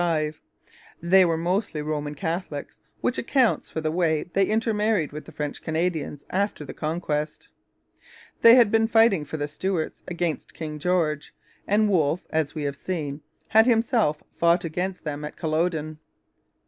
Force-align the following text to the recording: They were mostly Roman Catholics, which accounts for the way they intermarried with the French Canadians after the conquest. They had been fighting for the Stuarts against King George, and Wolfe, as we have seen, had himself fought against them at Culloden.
They 0.99 1.25
were 1.25 1.37
mostly 1.37 1.79
Roman 1.83 2.15
Catholics, 2.15 2.79
which 3.01 3.19
accounts 3.19 3.69
for 3.69 3.81
the 3.81 3.91
way 3.91 4.23
they 4.33 4.47
intermarried 4.47 5.11
with 5.11 5.25
the 5.25 5.31
French 5.31 5.61
Canadians 5.61 6.23
after 6.31 6.65
the 6.65 6.73
conquest. 6.73 7.49
They 8.41 8.55
had 8.55 8.71
been 8.71 8.87
fighting 8.87 9.25
for 9.25 9.37
the 9.37 9.47
Stuarts 9.47 10.01
against 10.07 10.55
King 10.55 10.79
George, 10.79 11.35
and 11.67 11.87
Wolfe, 11.87 12.25
as 12.31 12.55
we 12.55 12.63
have 12.63 12.75
seen, 12.77 13.21
had 13.49 13.67
himself 13.67 14.23
fought 14.39 14.65
against 14.65 15.03
them 15.03 15.23
at 15.23 15.35
Culloden. 15.37 15.99